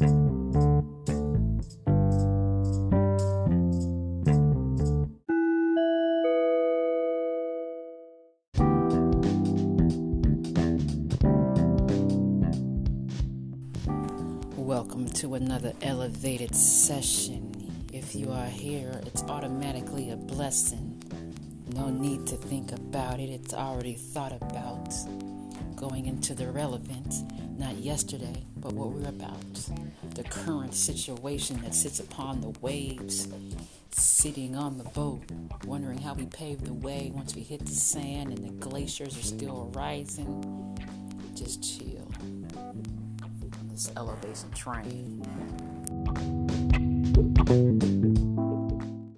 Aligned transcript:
Welcome 0.00 0.14
to 15.16 15.34
another 15.34 15.74
elevated 15.82 16.54
session. 16.54 17.52
If 17.92 18.14
you 18.14 18.30
are 18.30 18.46
here, 18.46 19.02
it's 19.04 19.22
automatically 19.24 20.12
a 20.12 20.16
blessing. 20.16 21.02
No 21.74 21.90
need 21.90 22.26
to 22.28 22.36
think 22.36 22.72
about 22.72 23.20
it, 23.20 23.28
it's 23.28 23.52
already 23.52 23.96
thought 23.96 24.32
about. 24.32 24.88
Going 25.80 26.04
into 26.04 26.34
the 26.34 26.50
relevant, 26.50 27.14
not 27.58 27.76
yesterday, 27.76 28.44
but 28.56 28.74
what 28.74 28.90
we're 28.90 29.08
about. 29.08 29.54
The 30.14 30.24
current 30.24 30.74
situation 30.74 31.58
that 31.62 31.74
sits 31.74 32.00
upon 32.00 32.42
the 32.42 32.50
waves, 32.60 33.26
sitting 33.90 34.56
on 34.56 34.76
the 34.76 34.84
boat, 34.84 35.22
wondering 35.64 35.96
how 35.96 36.12
we 36.12 36.26
pave 36.26 36.62
the 36.62 36.74
way 36.74 37.10
once 37.14 37.34
we 37.34 37.40
hit 37.40 37.64
the 37.64 37.72
sand 37.72 38.28
and 38.28 38.44
the 38.44 38.52
glaciers 38.68 39.16
are 39.16 39.22
still 39.22 39.70
rising. 39.74 40.78
Just 41.34 41.62
chill 41.62 42.06
this 43.80 43.90
elevation 43.96 44.50
train. 44.50 45.24